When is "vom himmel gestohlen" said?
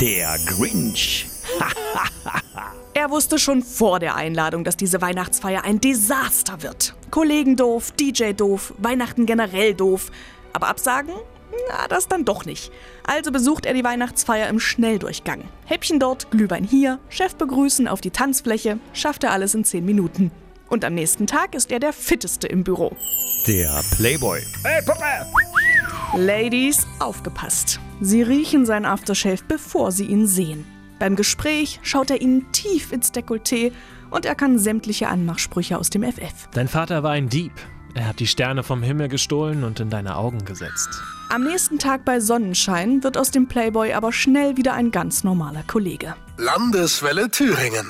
38.64-39.62